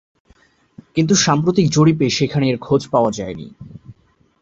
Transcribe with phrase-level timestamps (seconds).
[0.95, 3.47] কিন্তু সাম্প্রতিক জরিপে সেখানে এর খোঁজ পাওয়া যায়নি।